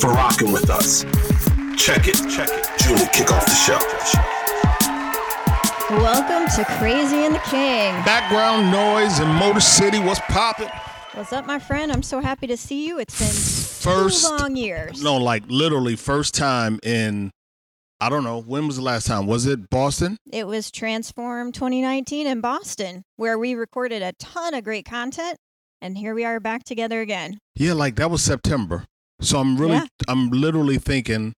[0.00, 1.02] for rocking with us.
[1.76, 2.16] Check it.
[2.30, 2.68] Check it.
[2.78, 3.78] Julie, kick off the show.
[5.90, 7.94] Welcome to Crazy and the King.
[8.04, 9.98] Background noise in Motor City.
[9.98, 10.68] What's popping?
[11.14, 11.90] What's up, my friend?
[11.90, 12.98] I'm so happy to see you.
[12.98, 13.28] It's been
[13.92, 15.02] First, two long years.
[15.02, 17.30] no, like literally first time in,
[18.00, 19.26] I don't know, when was the last time?
[19.26, 20.16] Was it Boston?
[20.30, 25.38] It was Transform 2019 in Boston, where we recorded a ton of great content,
[25.80, 27.38] and here we are back together again.
[27.56, 28.84] Yeah, like that was September.
[29.20, 29.86] So I'm really, Yeah.
[30.08, 31.34] I'm literally thinking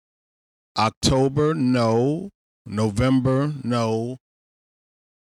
[0.78, 2.30] October, no.
[2.66, 4.18] November, no.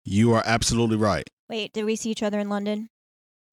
[0.05, 1.24] You are absolutely right.
[1.48, 2.88] Wait, did we see each other in London?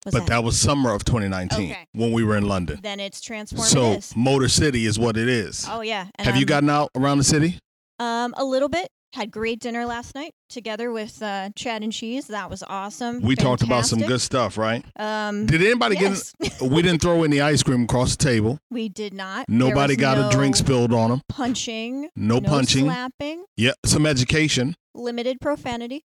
[0.06, 1.86] Was but that was summer of 2019 Okay.
[1.94, 2.80] when we were in London.
[2.82, 3.64] then it's Transform.
[3.68, 4.00] So.
[4.16, 5.66] Motor City is what it is.
[5.70, 6.08] Oh yeah.
[6.16, 7.60] And Have you I'm- gotten out around the city?
[8.00, 8.88] Um, a little bit.
[9.14, 12.28] Had great dinner last night together with uh, Chad and Cheese.
[12.28, 13.22] That was awesome.
[13.22, 14.86] We talked about some good stuff, right?
[14.96, 16.34] Um, Did anybody yes.
[16.42, 16.62] get?
[16.62, 18.58] We didn't throw any ice cream across the table.
[18.70, 19.50] we did not.
[19.50, 21.22] Nobody got a drink spilled on them.
[21.28, 22.10] Punching.
[22.16, 22.86] No, punching.
[22.86, 23.44] slapping.
[23.58, 26.04] Yeah, some education, Limited profanity.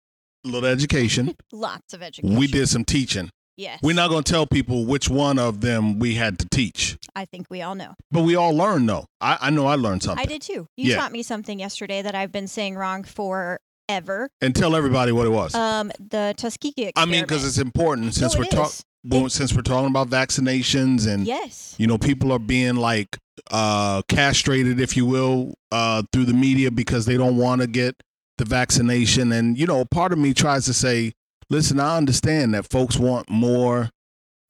[0.46, 1.36] a little education.
[1.54, 2.38] Lots of education.
[2.38, 3.30] we did some teaching.
[3.60, 3.80] Yes.
[3.84, 7.26] We're not going to tell people which one of them we had to teach, I
[7.26, 7.94] think we all know.
[8.10, 9.06] but we all learned though.
[9.20, 10.24] I, I know I learned something.
[10.24, 10.68] I did too.
[10.78, 10.96] You Yeah.
[10.96, 14.30] taught me something yesterday that I've been saying wrong forever.
[14.42, 15.54] And tell everybody what it was.
[15.56, 16.96] Um, the Tuskegee experiment.
[16.98, 18.84] I mean, because it's important since No, we're talking.
[19.06, 21.76] Well, since we're talking about vaccinations and Yes.
[21.78, 23.18] you know people are being like
[23.52, 27.96] uh castrated if you will uh through the media because they don't want to get
[28.38, 31.14] the vaccination and you know part of me tries to say
[31.50, 33.90] listen i understand that folks want more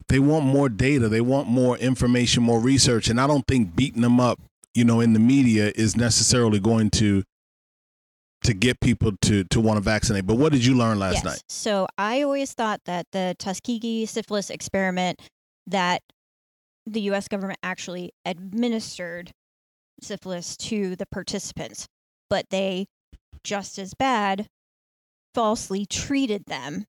[0.08, 4.02] they want more data they want more information more research and i don't think beating
[4.02, 4.40] them up
[4.74, 7.22] you know in the media is necessarily going to
[8.42, 11.24] to get people to to want to vaccinate but what did you learn last yes.
[11.24, 15.20] night So I always thought that the Tuskegee syphilis experiment
[15.66, 16.02] that
[16.86, 17.28] the U.S.
[17.28, 19.30] government actually administered
[20.02, 21.86] syphilis to the participants,
[22.28, 22.86] but they
[23.44, 24.46] just as bad
[25.34, 26.84] falsely treated them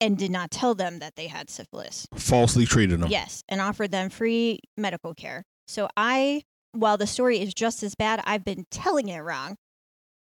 [0.00, 2.06] and did not tell them that they had syphilis.
[2.14, 5.44] falsely treated them Yes, and offered them free medical care.
[5.66, 9.56] So I, while the story is just as bad, I've been telling it wrong,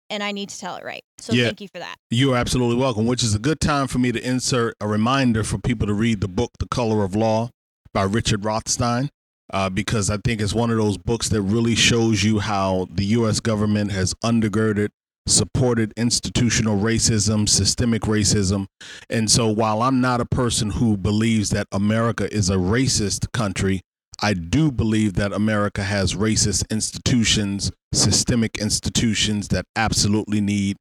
[0.10, 1.04] and I need to tell it right.
[1.20, 1.46] So Yeah.
[1.46, 1.96] thank you for that.
[2.10, 5.58] You're absolutely welcome, which is a good time for me to insert a reminder for
[5.58, 7.50] people to read the book, The Color of Law
[7.94, 9.10] by Richard Rothstein,
[9.54, 13.06] uh, because I think it's one of those books that really shows you how the
[13.06, 13.40] U.S.
[13.40, 14.90] government has undergirded,
[15.28, 18.68] supported institutional racism, systemic racism.
[19.10, 23.82] And so while I'm not a person who believes that America is a racist country,
[24.22, 30.78] I do believe that America has racist institutions, systemic institutions that absolutely need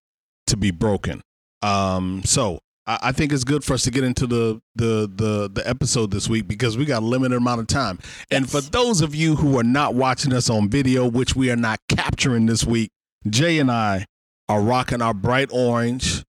[0.47, 1.23] to be broken.
[1.63, 5.51] Um, so I, I think it's good for us to get into the, the the
[5.53, 7.99] the episode this week because we got a limited amount of time.
[8.31, 11.57] And for those of you who are not watching us on video, which we are
[11.57, 12.91] not capturing this week,
[13.29, 14.07] Jay and I
[14.51, 16.25] are rocking our bright orange,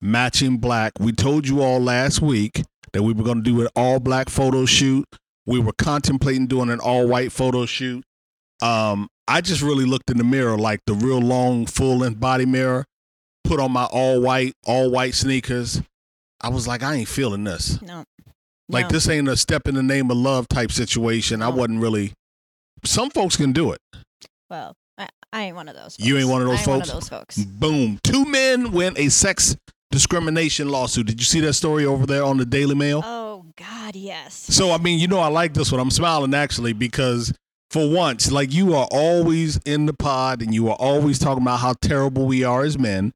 [0.00, 0.92] matching black.
[0.98, 4.28] We told you all last week that we were going to do an all black
[4.28, 5.06] photo shoot.
[5.46, 8.02] We were contemplating doing an all white photo shoot.
[8.60, 12.46] Um, I just really looked in the mirror, like the real long, full length body
[12.46, 12.84] mirror,
[13.44, 15.80] put on my all white, all white sneakers.
[16.40, 17.80] I was like, I ain't feeling this.
[17.80, 18.02] No.
[18.68, 18.90] Like No.
[18.90, 21.42] this ain't a step in the name of love type situation.
[21.42, 22.12] I wasn't really.
[22.84, 23.80] Some folks can do it.
[24.50, 24.74] Well,
[25.32, 25.96] I, ain't one of those.
[25.96, 25.98] Folks.
[26.00, 26.88] You ain't one of those I ain't folks?
[26.88, 27.38] One of those folks.
[27.38, 27.98] Boom.
[28.02, 29.56] Two men win a sex
[29.90, 31.06] discrimination lawsuit.
[31.06, 33.02] Did you see that story over there on the Daily Mail?
[33.04, 34.34] Oh God, yes.
[34.34, 35.80] So I mean, you know, I like this one.
[35.80, 37.32] I'm smiling actually because
[37.70, 41.60] for once, like you are always in the pod and you are always talking about
[41.60, 43.12] how terrible we are as men.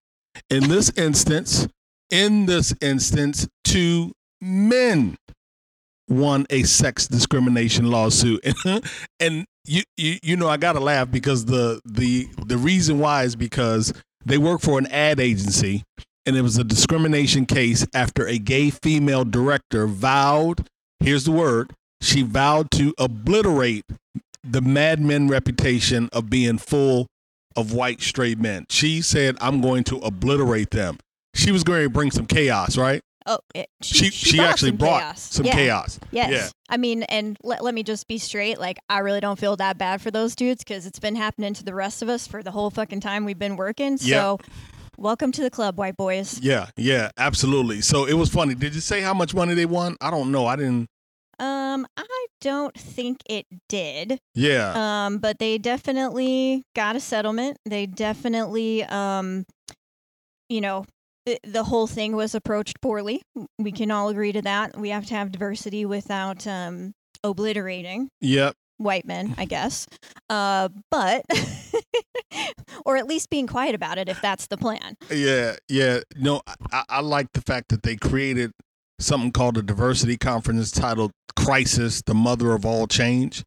[0.51, 1.67] In this instance,
[2.11, 5.17] in this instance, two men
[6.09, 8.41] won a sex discrimination lawsuit.
[9.21, 13.37] and you, you you know, I gotta laugh because the the the reason why is
[13.37, 13.93] because
[14.25, 15.85] they work for an ad agency
[16.25, 20.69] and it was a discrimination case after a gay female director vowed
[21.01, 23.85] here's the word she vowed to obliterate
[24.45, 27.07] the Mad Men reputation of being full
[27.57, 28.67] of white straight men.
[28.69, 30.99] She said, I'm going to obliterate them.
[31.35, 33.03] She was going to bring some chaos, right?
[33.29, 35.21] Oh, it, She she, actually some brought chaos.
[35.21, 35.53] some Yeah.
[35.55, 35.99] chaos.
[36.13, 36.31] Yes.
[36.31, 36.49] Yeah.
[36.69, 38.59] I mean, and let, let me just be straight.
[38.61, 41.65] Like, I really don't feel that bad for those dudes because it's been happening to
[41.65, 43.99] the rest of us for the whole fucking time we've been working.
[44.01, 44.21] Yeah.
[44.21, 44.39] So,
[44.97, 46.39] welcome to the club, white boys.
[46.41, 47.81] Yeah, yeah, absolutely.
[47.81, 48.55] So it was funny.
[48.55, 49.97] Did you say how much money they won?
[50.01, 50.47] I don't know.
[50.47, 50.87] I didn't.
[51.39, 54.19] Um, I don't think it did.
[54.35, 54.73] Yeah,
[55.07, 57.59] Um, but they definitely got a settlement.
[57.67, 59.45] They definitely, um,
[60.49, 60.87] you know,
[61.45, 63.23] the, whole thing was approached poorly.
[63.59, 64.77] We can all agree to that.
[64.79, 66.93] We have to have diversity without um,
[67.25, 68.55] obliterating yep.
[68.79, 69.87] white men, I guess.
[70.31, 71.25] Uh, but,
[72.87, 74.97] or at least being quiet about it if that's the plan.
[75.11, 76.01] Yeah, yeah.
[76.17, 76.43] No,
[76.73, 78.53] I, I like the fact that they created
[78.99, 83.43] something called a diversity conference titled Crisis, the Mother of All Change.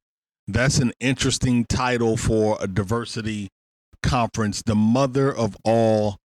[0.48, 3.50] That's an interesting title for a diversity
[4.02, 6.18] conference, the mother of all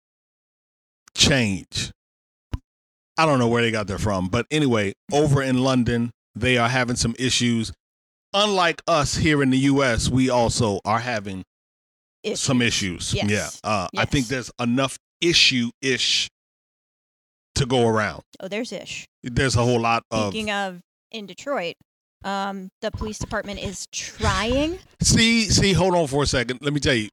[1.16, 1.92] change.
[3.18, 6.70] I don't know where they got that from, but anyway, over in London, they are
[6.70, 7.72] having some issues.
[8.34, 11.44] Unlike us here in the US, we also are having
[12.34, 13.14] some issues.
[13.14, 13.30] Yes.
[13.30, 13.70] Yeah.
[13.70, 16.30] Uh, I think there's enough issue ish
[17.56, 18.24] to go around.
[18.40, 19.06] Oh, there's Ish.
[19.22, 20.32] There's a whole lot of.
[20.32, 20.82] Speaking of
[21.12, 21.76] in Detroit,
[22.24, 24.80] um, the police department is trying.
[25.02, 26.60] See, see, hold on for a second.
[26.62, 27.10] Let me tell you.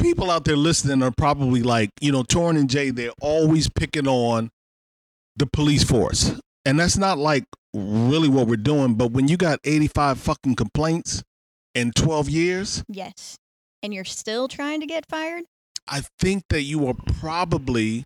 [0.00, 4.08] People out there listening are probably like, you know, Torin and Jay, they're always picking
[4.08, 4.50] on
[5.36, 6.34] the police force.
[6.64, 7.44] And that's not like
[7.74, 8.94] really what we're doing.
[8.94, 11.22] But when you got 85 fucking complaints
[11.74, 13.36] in 12 years, Yes.
[13.82, 15.44] And you're still trying to get fired?
[15.88, 18.04] I think that you are probably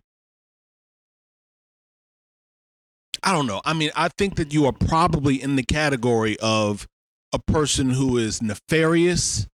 [3.23, 3.61] I don't know.
[3.65, 6.87] I mean, I think that you are probably in the category of
[7.33, 9.47] a person who is nefarious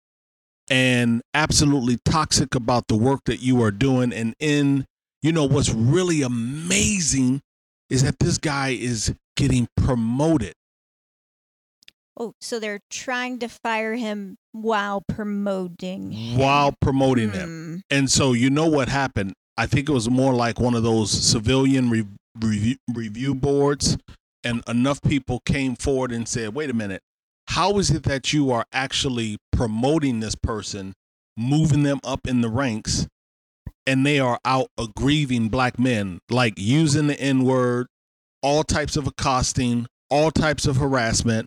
[0.70, 4.84] and absolutely toxic about the work that you are doing and in
[5.22, 7.40] you know what's really amazing
[7.90, 10.52] is that this guy is getting promoted.
[12.20, 16.38] Oh, so they're trying to fire him while promoting him.
[16.38, 17.48] while promoting him.
[17.48, 17.96] Hmm.
[17.96, 19.34] And so you know what happened?
[19.56, 22.06] I think it was more like one of those civilian re-
[22.40, 23.96] review, review boards,
[24.44, 27.02] and enough people came forward and said, "Wait a minute,
[27.48, 30.94] how is it that you are actually promoting this person,
[31.36, 33.06] moving them up in the ranks,
[33.86, 37.86] and they are out aggrieving black men, like using the N word,
[38.42, 41.46] all types of accosting, all types of harassment?"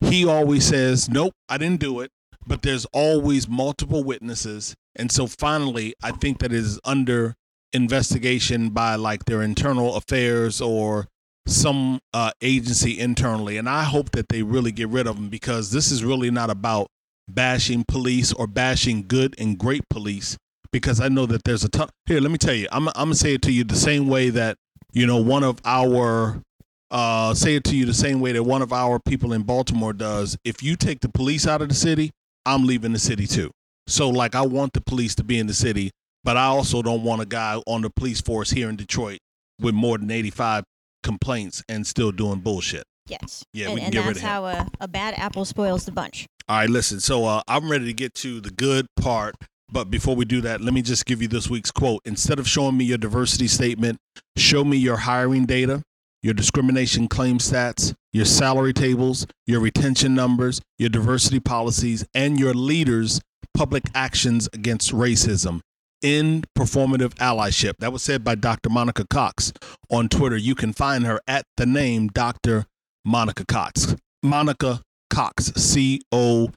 [0.00, 2.10] He always says, "Nope, I didn't do it."
[2.46, 7.36] But there's always multiple witnesses and so finally, I think that is under
[7.72, 11.06] investigation by like their internal affairs or
[11.48, 13.56] some uh, agency internally.
[13.56, 16.50] And I hope that they really get rid of them because this is really not
[16.50, 16.88] about
[17.28, 20.36] bashing police or bashing good and great police.
[20.70, 21.88] Because I know that there's a ton.
[22.06, 24.28] Here, let me tell you, I'm, I'm gonna say it to you the same way
[24.30, 24.56] that
[24.92, 26.42] you know one of our
[26.90, 29.94] uh, say it to you the same way that one of our people in Baltimore
[29.94, 30.36] does.
[30.44, 32.10] If you take the police out of the city,
[32.44, 33.50] I'm leaving the city too.
[33.86, 35.90] So like I want the police to be in the city,
[36.22, 39.20] but I also don't want a guy on the police force here in Detroit
[39.58, 40.64] with more than 85
[41.02, 42.84] complaints and still doing bullshit.
[43.06, 43.44] Yes.
[43.52, 44.28] Yeah, and, we can and get rid that's of him.
[44.28, 46.26] how a, a bad apple spoils the bunch.
[46.48, 47.00] All right, listen.
[47.00, 49.34] So uh, I'm ready to get to the good part,
[49.70, 52.02] but before we do that, let me just give you this week's quote.
[52.04, 53.98] Instead of showing me your diversity statement,
[54.36, 55.82] show me your hiring data,
[56.22, 62.54] your discrimination claim stats, your salary tables, your retention numbers, your diversity policies, and your
[62.54, 63.20] leaders'
[63.54, 65.60] public actions against racism.
[66.02, 67.74] In performative allyship.
[67.78, 68.70] That was said by Dr.
[68.70, 69.52] Monica Cox
[69.90, 70.36] on Twitter.
[70.36, 72.66] You can find her at the name Dr.
[73.04, 73.96] Monica Cox.
[74.22, 76.50] Monica Cox, C O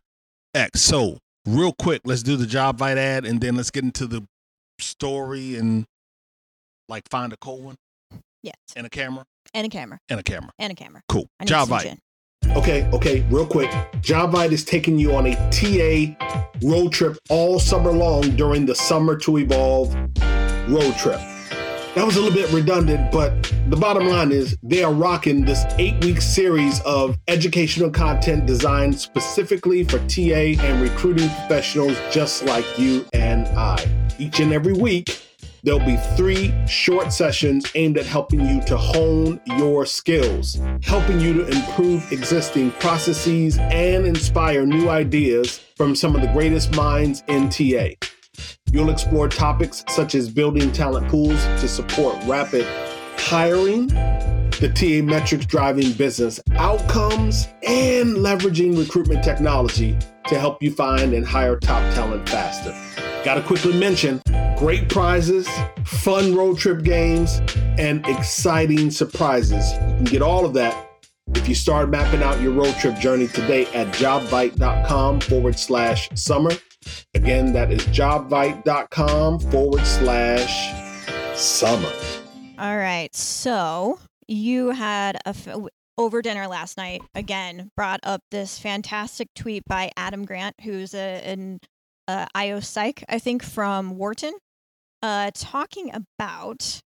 [0.54, 0.82] X.
[0.82, 1.18] So,
[1.48, 4.24] real quick, let's do the JobVite ad and then let's get into the
[4.80, 5.86] story and
[6.90, 7.76] like find a cold one
[8.44, 8.56] Yes.
[8.76, 10.00] and a camera And a camera.
[10.10, 10.52] and a camera.
[10.60, 11.02] And a camera.
[11.08, 11.28] Cool.
[11.46, 12.00] Job gin.
[12.56, 13.70] Okay, okay, real quick.
[14.02, 16.14] JobVite is taking you on a TA
[16.62, 19.96] road trip all summer long during the Summer to Evolve
[20.68, 21.20] road trip.
[21.96, 25.64] That was a little bit redundant, but the bottom line is they are rocking this
[25.78, 32.66] eight week series of educational content designed specifically for TA and recruiting professionals just like
[32.78, 33.78] you and I.
[34.20, 35.22] Each and every week,
[35.64, 41.34] There'll be three short sessions aimed at helping you to hone your skills, helping you
[41.34, 47.50] to improve existing processes and inspire new ideas from some of the greatest minds in
[47.50, 47.90] TA.
[48.72, 52.66] You'll explore topics such as building talent pools to support rapid
[53.18, 59.96] hiring, the TA metrics driving business outcomes, and leveraging recruitment technology
[60.28, 63.11] to help you find and hire top talent faster.
[63.24, 64.22] Gotta quickly mention
[64.58, 65.48] great prizes,
[65.86, 67.42] fun road trip games,
[67.78, 69.74] and exciting surprises.
[69.74, 70.90] You can get all of that
[71.36, 76.52] if you start mapping out your road trip journey today at jobvite.com forward slash summer.
[77.14, 81.92] Again, that is jobvite.com forward slash summer.
[82.58, 83.16] All right.
[83.16, 85.48] So you had a f-
[85.98, 91.22] over dinner last night again brought up this fantastic tweet by Adam Grant, who's a,
[91.24, 91.60] an
[92.12, 94.34] uh, IO Psych, I think, from Wharton,
[95.02, 96.82] uh, talking about.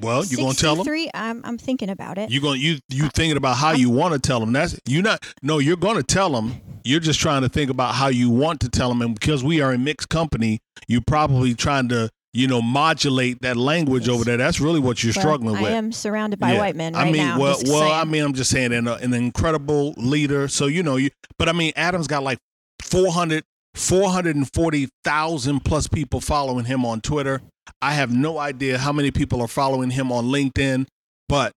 [0.00, 0.84] Well, you gonna tell them?
[0.84, 1.10] Three.
[1.12, 2.30] I'm I'm thinking about it.
[2.30, 4.52] You gonna you you thinking about how you want to tell them?
[4.52, 5.24] That's you not.
[5.42, 6.60] No, you're going to tell them.
[6.84, 9.60] You're just trying to think about how you want to tell them, and because we
[9.60, 14.14] are in mixed company, you're probably trying to you know modulate that language Yes.
[14.14, 14.36] over there.
[14.36, 15.72] That's really what you're Well, struggling I with.
[15.72, 16.58] I am surrounded by Yeah.
[16.58, 17.38] white men right I mean, now.
[17.38, 17.92] well, well, saying.
[17.92, 20.46] I mean, I'm just saying, an, uh, an incredible leader.
[20.48, 21.10] So you know, you.
[21.38, 22.38] But I mean, Adam's got like
[22.82, 23.44] 400,
[23.74, 27.40] 440,000 plus people following him on Twitter.
[27.82, 30.86] I have no idea how many people are following him on LinkedIn,
[31.28, 31.52] but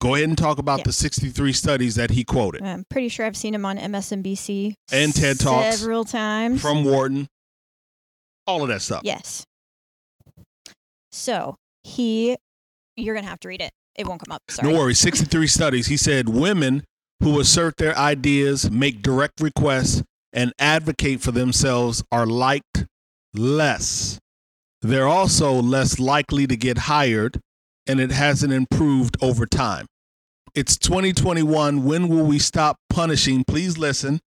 [0.00, 0.84] go ahead and talk about Yeah.
[0.84, 5.14] the 63 studies that he quoted I'm pretty sure I've seen him on MSNBC And
[5.14, 6.60] TED Talks several times.
[6.60, 7.28] from Wharton.
[8.46, 9.02] All of that stuff.
[9.04, 9.44] Yes.
[11.12, 12.36] So he,
[12.96, 13.72] you're gonna have to read it.
[13.96, 14.42] It won't come up.
[14.48, 14.72] Sorry.
[14.72, 14.98] No worries.
[14.98, 15.86] 63 studies.
[15.88, 16.84] He said women
[17.22, 20.02] who assert their ideas, make direct requests,
[20.32, 22.86] and advocate for themselves are liked
[23.34, 24.18] less.
[24.82, 27.40] They're also less likely to get hired,
[27.86, 29.86] and it hasn't improved over time.
[30.54, 31.84] It's 2021.
[31.84, 33.44] When will we stop punishing?
[33.46, 34.20] Please listen.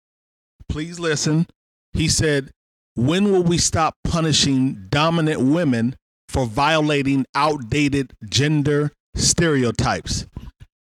[0.68, 1.46] Please listen.
[1.92, 2.50] He said,
[2.94, 5.96] When will we stop punishing dominant women
[6.32, 10.26] for violating outdated gender stereotypes?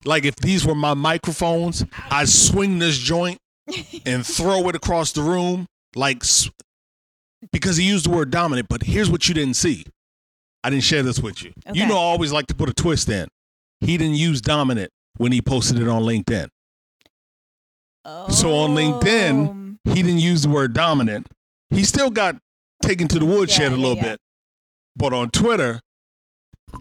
[0.06, 3.38] Like if these were my microphones, I'd swing this joint
[4.06, 5.66] and throw it across the room,
[5.96, 6.24] like
[7.52, 8.68] because he used the word dominant.
[8.70, 9.86] But here's what you didn't see.
[10.64, 11.54] I didn't share this with you.
[11.74, 13.28] You know, I always like to put a twist in.
[13.82, 16.48] He didn't use dominant when he posted it on LinkedIn.
[18.06, 18.30] Oh.
[18.30, 21.28] So on LinkedIn, Um, He didn't use the word dominant.
[21.70, 22.38] He still got
[22.82, 24.04] taken to the woodshed Yeah, a little yeah.
[24.04, 24.20] bit.
[25.00, 25.80] But on Twitter,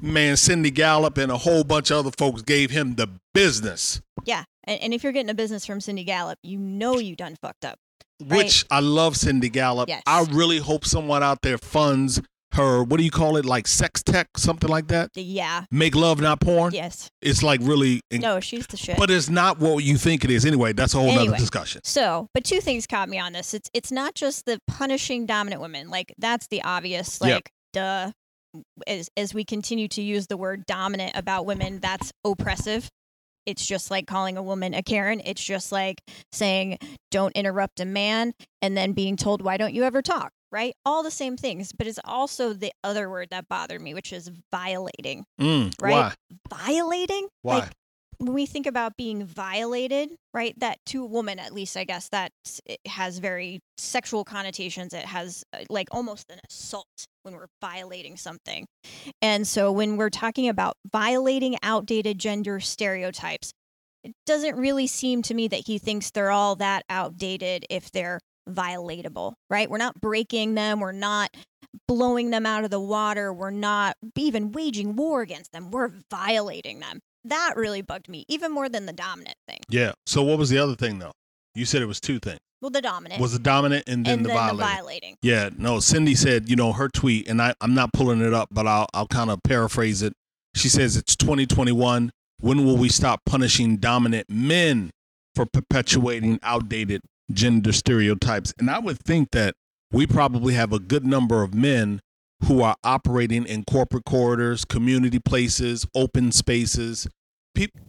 [0.03, 4.45] man, Cindy Gallop and a whole bunch of other folks gave him the business, yeah,
[4.65, 7.65] and, and if you're getting a business from Cindy Gallop, you know you done fucked
[7.65, 7.79] up.
[8.21, 9.89] which I love Cindy Gallop.
[9.89, 10.03] Yes.
[10.07, 12.21] I really hope someone out there funds
[12.55, 13.45] her, what do you call it?
[13.45, 15.11] Like sex tech, something like that?
[15.15, 15.65] Yeah.
[15.71, 16.73] Make love, not porn?
[16.75, 17.11] Yes.
[17.21, 18.97] It's like really, No, she's the shit.
[18.97, 20.45] but it's not what you think it is.
[20.47, 21.37] Anyway, that's a whole Anyway.
[21.37, 21.83] discussion.
[21.85, 23.53] So, but two things caught me on this.
[23.53, 25.89] It's it's not just the punishing dominant women.
[25.91, 27.19] Like that's the obvious.
[27.23, 27.43] Yep.
[27.73, 28.13] Duh.
[28.87, 32.89] As as we continue to use the word dominant about women, that's oppressive.
[33.45, 35.21] It's just like calling a woman a Karen.
[35.25, 36.01] It's just like
[36.33, 36.79] saying
[37.11, 38.33] don't interrupt a man
[38.63, 40.75] and then being told why don't you ever talk, right?
[40.85, 44.31] All the same things, but it's also the other word that bothered me, which is
[44.51, 45.25] violating.
[45.41, 45.93] Mm, Right?
[45.93, 46.15] Why?
[46.67, 47.29] Violating?
[47.43, 47.59] Why?
[47.61, 47.73] Like,
[48.19, 50.59] when we think about being violated, right?
[50.59, 52.33] That to a woman, at least, I guess that
[52.87, 54.93] has very sexual connotations.
[54.93, 56.87] It has uh, like almost an assault
[57.23, 58.67] when we're violating something.
[59.23, 63.53] And so when we're talking about violating outdated gender stereotypes,
[64.03, 68.21] it doesn't really seem to me that he thinks they're all that outdated if they're
[68.49, 69.71] violatable, right?
[69.71, 70.81] We're not breaking them.
[70.81, 71.31] We're not
[71.87, 73.33] blowing them out of the water.
[73.33, 75.71] We're not even waging war against them.
[75.71, 77.01] We're violating them.
[77.25, 79.59] That really bugged me, even more than the dominant thing.
[79.69, 79.93] Yeah.
[80.07, 81.13] So what was the other thing though?
[81.55, 82.39] You said it was two things.
[82.61, 84.59] Well, the dominant Was the dominant and then and the then violating.
[84.59, 85.17] the violating.
[85.23, 85.79] Yeah, no.
[85.79, 88.87] Cindy said, you know, her tweet, and I, I'm not pulling it up, but I'll,
[88.93, 90.13] I'll kind of paraphrase it.
[90.57, 92.11] She says it's 2021.
[92.41, 94.91] When will we stop punishing dominant men
[95.37, 98.53] for perpetuating outdated gender stereotypes?
[98.59, 99.55] And I would think that
[99.93, 102.01] we probably have a good number of men
[102.45, 107.09] who are operating in corporate corridors, community places, open spaces.
[107.55, 107.81] People,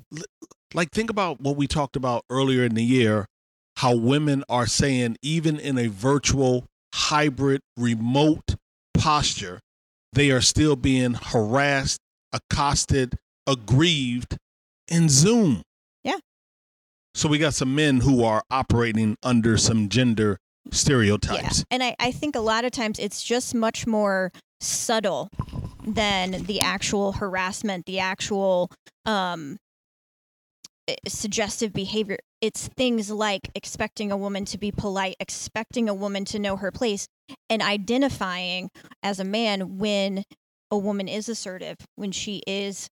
[0.74, 3.26] like, think about what we talked about earlier in the year
[3.80, 8.56] how women are saying, even in a virtual, hybrid, remote
[8.94, 9.62] posture,
[10.12, 11.98] they are still being harassed,
[12.34, 13.16] accosted,
[13.48, 14.36] aggrieved
[14.90, 15.62] in Zoom.
[16.04, 16.18] Yeah.
[17.16, 20.40] So we got some men who are operating under some gender
[20.72, 21.60] stereotypes.
[21.60, 21.64] Yeah.
[21.72, 25.30] And I, I think a lot of times it's just much more subtle
[25.86, 28.72] than the actual harassment, the actual
[29.06, 29.58] um,
[30.88, 32.18] eh, suggestive behavior.
[32.42, 36.72] It's things like expecting a woman to be polite, expecting a woman to know her
[36.72, 37.08] place,
[37.50, 38.70] and identifying
[39.04, 40.24] as a man when
[40.72, 42.90] a woman is assertive, when she is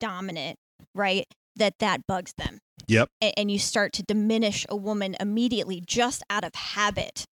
[0.00, 0.56] dominant,
[0.94, 1.26] right?
[1.56, 2.58] That that bugs them
[2.88, 3.08] Yep.
[3.22, 7.24] a- and you start to diminish a woman immediately just out of habit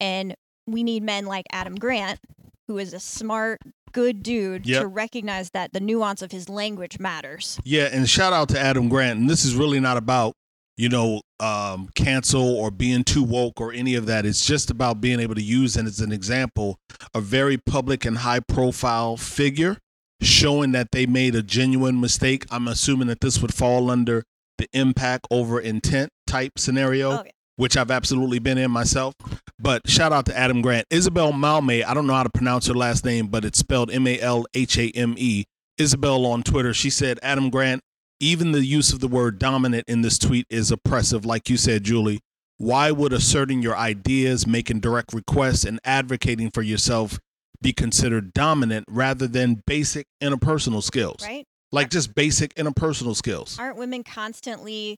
[0.00, 0.34] And
[0.66, 2.18] we need men like Adam Grant,
[2.66, 3.60] who is a smart,
[3.92, 4.80] good dude, Yep.
[4.82, 7.58] to recognize that the nuance of his language matters.
[7.64, 9.20] Yeah, and shout out to Adam Grant.
[9.20, 10.32] And this is really not about,
[10.78, 14.24] you know, um, cancel or being too woke or any of that.
[14.24, 16.78] It's just about being able to use and as an example,
[17.14, 19.76] a very public and high profile figure
[20.20, 22.46] showing that they made a genuine mistake.
[22.50, 24.24] I'm assuming that this would fall under
[24.58, 27.10] the impact over intent type scenario.
[27.10, 27.30] Oh, yeah.
[27.56, 29.14] which I've absolutely been in myself.
[29.58, 30.86] But shout out to Adam Grant.
[30.90, 34.06] Isabel Malme, I don't know how to pronounce her last name, but it's spelled M
[34.06, 35.44] A L H A M E.
[35.78, 37.82] Isabel on Twitter, she said, Adam Grant,
[38.20, 41.84] even the use of the word dominant in this tweet is oppressive, like you said,
[41.84, 42.20] Julie.
[42.58, 47.18] Why would asserting your ideas, making direct requests, and advocating for yourself
[47.62, 51.22] be considered dominant rather than basic interpersonal skills?
[51.22, 51.44] Right?
[51.72, 53.58] Like just basic interpersonal skills.
[53.58, 54.96] Aren't women constantly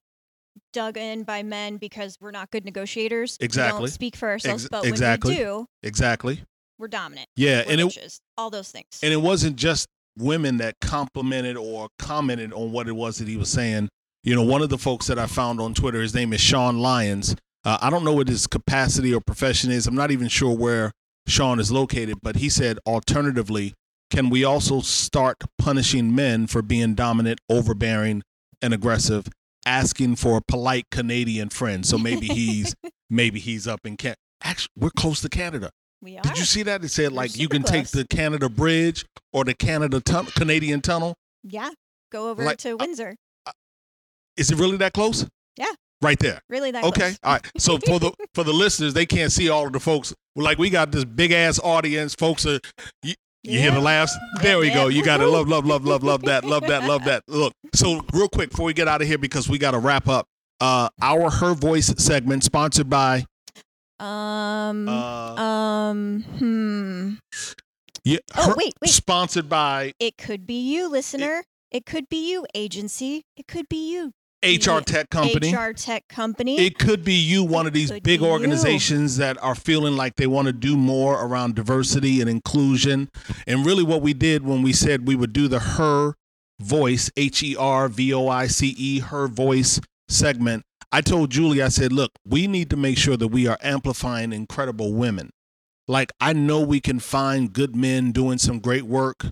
[0.73, 3.37] dug in by men because we're not good negotiators?
[3.41, 3.81] We Exactly.
[3.81, 5.31] don't speak for ourselves, Ex- but exactly.
[5.35, 6.43] when we do, Exactly.
[6.79, 7.29] we're dominant.
[7.37, 8.21] Yeah, We're and it bitches.
[8.37, 8.87] all those things.
[9.03, 9.87] and it wasn't just
[10.19, 13.89] women that complimented or commented on what it was that he was saying.
[14.25, 16.79] You know, one of the folks that I found on Twitter, his name is Sean
[16.79, 17.35] Lyons.
[17.65, 19.87] Uh, I don't know what his capacity or profession is.
[19.87, 20.91] I'm not even sure where
[21.29, 23.75] Sean is located, but he said, alternatively,
[24.11, 28.23] can we also start punishing men for being dominant, overbearing,
[28.63, 29.27] and aggressive,
[29.67, 31.85] asking for a polite Canadian friend?
[31.85, 32.75] So maybe he's
[33.11, 34.15] maybe he's up in Can.
[34.43, 35.71] Actually, we're close to Canada.
[36.01, 36.23] we are.
[36.23, 36.83] Did you see that?
[36.85, 41.15] It said like you can take the Canada Bridge or the Canada tun- Canadian Tunnel.
[41.43, 41.71] yeah.
[42.11, 43.17] Go over Like, to uh, Windsor.
[44.39, 45.27] Is it really that close?
[45.57, 45.67] Yeah.
[46.01, 46.41] Right there.
[46.49, 47.01] Really that Okay.
[47.01, 47.19] close.
[47.25, 47.47] All right.
[47.59, 50.15] So for the for the listeners, they can't see all of the folks.
[50.39, 52.15] Like we got this big ass audience.
[52.15, 52.61] Folks are
[53.03, 53.15] you,
[53.45, 53.83] you hear the Yeah.
[53.83, 54.17] laughs?
[54.43, 54.89] There we go.
[54.89, 57.23] You got to love, love, love, love, love that, love that, love that.
[57.29, 57.53] Look.
[57.75, 60.27] So real quick before we get out of here because we got to wrap up.
[60.61, 63.25] Uh, our her voice segment sponsored by
[64.01, 64.89] Um.
[64.89, 66.23] uh, um.
[66.39, 67.15] Hmm.
[68.05, 68.91] yeah, Oh wait, wait.
[68.91, 71.43] sponsored by It could be you, listener.
[71.71, 73.23] It could be you, agency.
[73.37, 75.53] It could be you, HR Tech Company.
[75.53, 76.59] HR tech company.
[76.65, 78.27] It could be you, one of these big be you.
[78.27, 83.09] organizations that are feeling like they want to do more around diversity and inclusion.
[83.47, 86.15] And really, what we did when we said we would do the Her
[86.61, 91.63] Voice, H E R V O I C E, Her Voice segment, I told Julie,
[91.63, 95.31] I said, look, we need to make sure that we are amplifying incredible women.
[95.87, 99.27] Like, I know we can find good men doing some great work,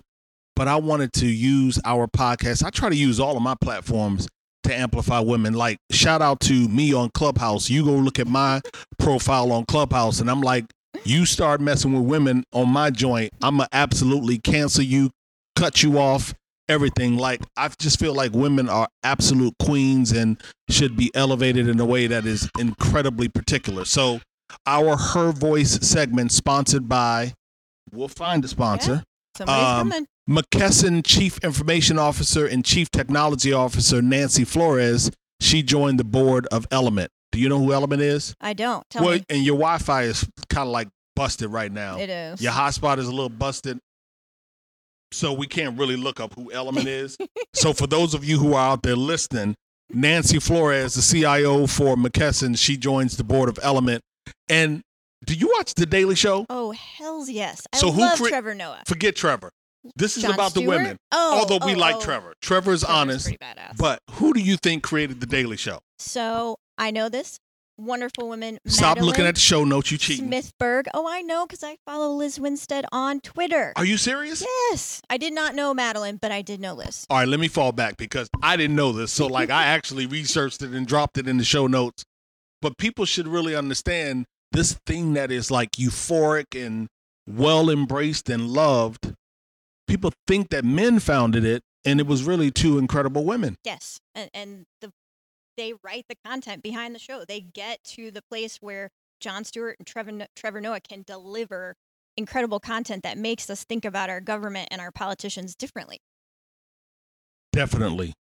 [0.55, 2.65] but I wanted to use our podcast.
[2.65, 4.29] I try to use all of my platforms
[4.67, 5.55] to amplify women.
[5.55, 7.71] Like, shout out to me on Clubhouse.
[7.71, 8.61] You go look at my
[8.99, 10.65] profile on Clubhouse, and I'm like,
[11.05, 15.11] you start messing with women on my joint, I'm going to absolutely cancel you,
[15.55, 16.35] cut you off,
[16.69, 17.17] everything.
[17.17, 21.85] Like, I just feel like women are absolute queens and should be elevated in a
[21.85, 23.85] way that is incredibly particular.
[23.85, 24.21] So,
[24.67, 27.35] our Her Voice segment, sponsored by,
[27.93, 29.03] we'll find a sponsor.
[29.37, 30.07] Somebody's um, coming.
[30.29, 35.11] McKesson Chief Information Officer and Chief Technology Officer Nancy Flores,
[35.41, 37.11] she joined the board of Element.
[37.31, 38.35] Do you know who Element is?
[38.41, 38.85] I don't.
[38.91, 39.25] Tell well, me.
[39.29, 41.99] and your Wi-Fi is kind of like busted right now.
[41.99, 42.41] It is.
[42.41, 43.79] Your hotspot is a little busted.
[45.13, 47.17] So we can't really look up who Element is.
[47.55, 49.55] so for those of you who are out there listening,
[49.93, 54.03] Nancy Flores, the CIO for McKesson, she joins the board of Element.
[54.49, 54.83] And
[55.25, 56.47] do you watch The Daily Show?
[56.51, 57.63] Oh hells yes!
[57.73, 58.83] I So who love cre- Trevor Noah.
[58.87, 59.51] Forget Trevor.
[59.95, 60.97] This is Jon about the women.
[61.13, 61.99] Oh, Although we oh, like oh.
[61.99, 62.03] oh.
[62.03, 62.35] Trevor.
[62.41, 63.37] Trevor is Trevor's honest.
[63.79, 65.81] But who do you think created the Daily Show?
[65.99, 67.39] so I know this
[67.79, 68.59] wonderful woman.
[68.67, 69.91] Stop looking at the show notes.
[69.91, 70.29] You cheating.
[70.29, 70.87] Smithberg.
[70.95, 73.73] Oh, I know because I follow Lizz Winstead on Twitter.
[73.77, 74.43] Are you serious?
[74.71, 77.07] Yes, I did not know Madeleine, but I did know Liz.
[77.11, 79.13] All right, let me fall back because I didn't know this.
[79.13, 82.05] So, like, I actually researched it and dropped it in the show notes.
[82.63, 86.89] But people should really understand this thing that is like euphoric and
[87.29, 89.15] well embraced and loved.
[89.87, 93.57] People think that men founded it, and it was really two incredible women.
[93.65, 94.93] Yes, and and the
[95.57, 97.25] they write the content behind the show.
[97.27, 101.75] They get to the place where Jon Stewart and Trevor Trevor Noah can deliver
[102.17, 105.99] incredible content that makes us think about our government and our politicians differently.
[107.53, 108.15] Definitely.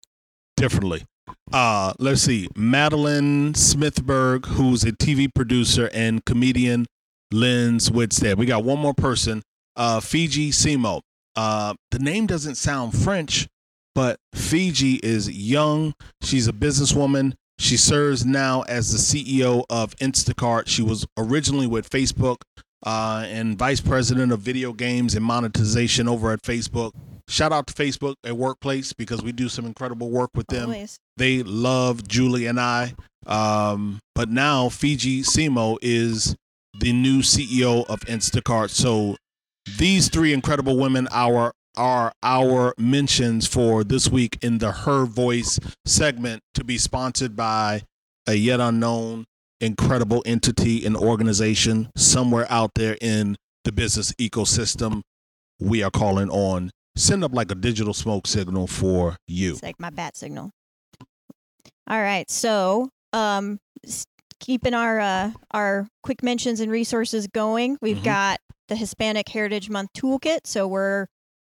[0.57, 1.05] Differently.
[1.53, 2.49] Uh, let's see.
[2.57, 6.87] Madeleine Smithberg, who's a TV producer and comedian,
[7.33, 8.39] Lynn's Whitstead.
[8.39, 9.43] We got one more person.
[9.77, 11.01] Uh, Fidji Simo.
[11.37, 13.49] Uh, the name doesn't sound French,
[13.95, 15.95] but Fidji is young.
[16.23, 17.35] She's a businesswoman.
[17.59, 20.67] She serves now as the CEO of Instacart.
[20.67, 22.39] She was originally with Facebook
[22.85, 26.93] uh, and vice president of video games and monetization over at Facebook.
[27.29, 30.65] Shout out to Facebook at Workplace because we do some incredible work with them.
[30.65, 30.99] Always.
[31.17, 32.95] They love Julie and I.
[33.27, 36.35] Um, but now Fidji Simo is
[36.79, 38.71] the new CEO of Instacart.
[38.71, 39.17] So
[39.79, 45.59] these three incredible women are are our mentions for this week in the Her Voice
[45.87, 47.83] segment to be sponsored by
[48.27, 49.25] a yet unknown
[49.61, 55.03] incredible entity and organization somewhere out there in the business ecosystem.
[55.59, 59.53] We are calling on send up like a digital smoke signal for you.
[59.53, 60.51] It's like my bat signal.
[61.89, 62.31] All right.
[62.31, 63.59] So, um,
[64.43, 68.05] keeping our uh, our quick mentions and resources going, we've Mhm.
[68.05, 70.41] got the Hispanic Heritage Month Toolkit.
[70.45, 71.07] So we're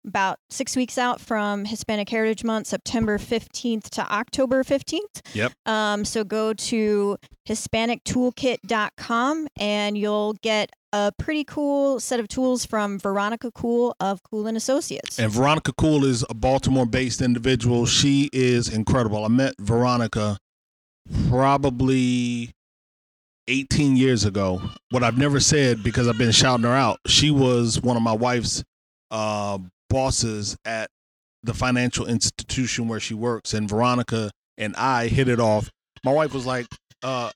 [0.07, 5.21] about six weeks out from Hispanic Heritage Month, September 15th to October 15th.
[5.35, 5.53] Yep.
[5.67, 12.99] Um, so go to HispanicToolkit.com and you'll get a pretty cool set of tools from
[12.99, 15.19] Veronica Cool of Cool and Associates.
[15.19, 17.87] And Veronica Cool is a Baltimore based individual.
[17.87, 19.25] She is incredible.
[19.25, 20.39] I met Veronica
[21.29, 22.51] probably
[23.51, 24.63] 18 years ago.
[24.91, 28.13] What I've never said because I've been shouting her out, she was one of my
[28.13, 28.63] wife's
[29.11, 29.59] uh,
[29.89, 30.89] bosses at
[31.43, 33.53] the financial institution where she works.
[33.55, 35.71] And Veronica and I hit it off.
[36.05, 36.67] My wife was like,
[37.03, 37.31] uh,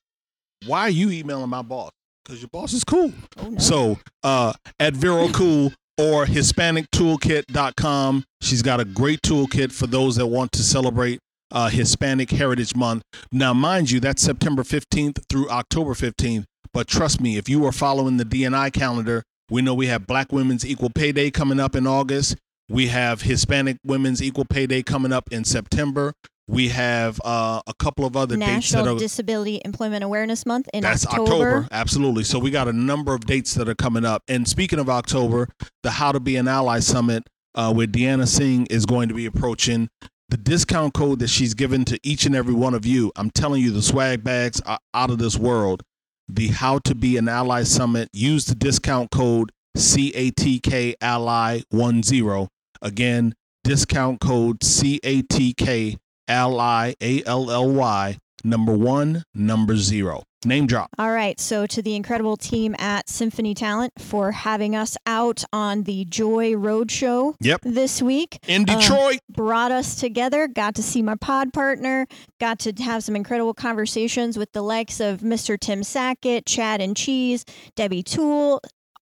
[0.65, 1.91] Why are you emailing my boss?
[2.23, 3.11] Because your boss is cool.
[3.37, 3.57] oh, no.
[3.59, 10.25] So uh, at Vero Cool or HispanicToolkit.com, she's got a great toolkit for those that
[10.27, 11.19] want to celebrate
[11.51, 13.03] uh, Hispanic Heritage Month.
[13.31, 16.45] Now, mind you, that's September 15th through October 15th.
[16.73, 20.31] But trust me, if you are following the DNI calendar, we know we have Black
[20.31, 22.35] Women's Equal Pay Day coming up in August.
[22.67, 26.13] We have Hispanic Women's Equal Pay Day coming up in September.
[26.47, 30.69] We have uh, a couple of other dates that National are Disability Employment Awareness Month
[30.73, 31.67] in that's October.
[31.71, 32.23] Absolutely.
[32.23, 34.21] So we got a number of dates that are coming up.
[34.27, 35.49] And speaking of October,
[35.81, 39.25] the How to Be an Ally Summit uh, with Deanna Singh is going to be
[39.25, 39.89] approaching.
[40.29, 43.61] The discount code that she's given to each and every one of you, I'm telling
[43.61, 45.83] you, the swag bags are out of this world.
[46.27, 52.47] The How to Be an Ally Summit, use the discount code CATK Ally 10.
[52.81, 60.23] Again, discount code CATK Ally A L L Y number one, number zero.
[60.45, 60.89] Name drop.
[60.97, 61.39] All right.
[61.39, 66.53] So, to the incredible team at Symphony Talent for having us out on the Joy
[66.53, 67.61] Roadshow Yep.
[67.63, 68.39] this week.
[68.47, 69.19] In Um, Detroit.
[69.29, 72.05] Brought us together, got to see my pod partner,
[72.39, 75.59] got to have some incredible conversations with the likes of Mr.
[75.59, 77.43] Tim Sackett, Chad and Cheese,
[77.75, 78.61] Debbie Toole.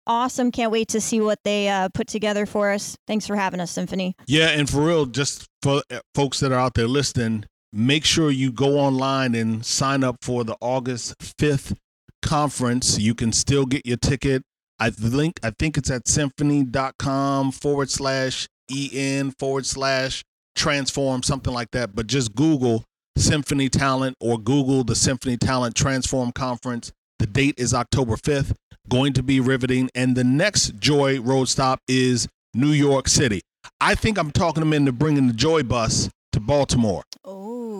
[0.07, 0.51] Awesome.
[0.51, 2.95] Can't wait to see what they uh, put together for us.
[3.05, 4.15] Thanks for having us, Symphony.
[4.27, 8.31] yeah, and for real, just for uh, folks that are out there listening, make sure
[8.31, 11.75] you go online and sign up for the August 5th
[12.21, 12.99] conference.
[12.99, 14.43] You can still get your ticket.
[14.79, 20.23] I think I think it's at symphony.com forward slash en forward slash
[20.55, 21.95] transform, something like that.
[21.95, 22.83] But just Google
[23.17, 26.91] Symphony Talent or Google the Symphony Talent Transform Conference.
[27.19, 28.53] The date is October 5th,
[28.87, 29.89] going to be riveting.
[29.93, 33.41] And the next Joy Road Stop is New York City.
[33.81, 37.03] I think I'm talking them into bringing the Joy Bus to Baltimore.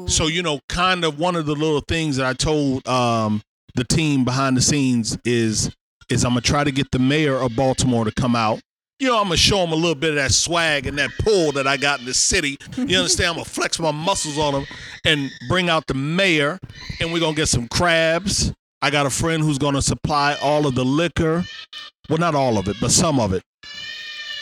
[0.10, 3.42] So you know, kind of one of the little things that I told um,
[3.76, 5.74] the team behind the scenes is
[6.10, 8.60] is I'm gonna try to get the mayor of Baltimore to come out.
[9.00, 11.52] You know, I'm gonna show him a little bit of that swag and that pull
[11.54, 12.58] that I got in the city.
[12.76, 13.30] You understand?
[13.30, 14.68] I'm gonna flex my muscles on him
[15.06, 16.60] and bring out the mayor,
[17.00, 18.52] and we're gonna get some crabs.
[18.82, 21.46] I got a friend who's gonna supply all of the liquor.
[22.10, 23.44] Well, not all of it, but some of it.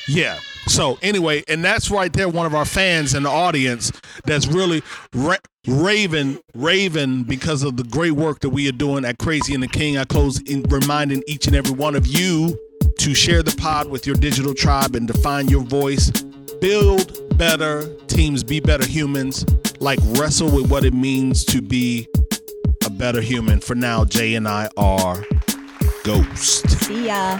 [0.07, 0.39] Yeah.
[0.67, 3.91] So anyway, and that's right there, one of our fans in the audience
[4.25, 9.17] that's really ra- raving, raving because of the great work that we are doing at
[9.17, 9.97] Crazy and the King.
[9.97, 12.57] I close in reminding each and every one of you
[12.99, 16.11] to share the pod with your digital tribe and define your voice.
[16.59, 19.45] Build better teams, be better humans.
[19.79, 22.07] Like wrestle with what it means to be
[22.85, 23.59] a better human.
[23.59, 25.23] For now, Jay and I are
[26.03, 26.69] Ghost.
[26.85, 27.39] See ya.